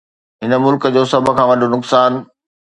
[0.43, 2.13] هن ملڪ جو سڀ کان وڏو نقصان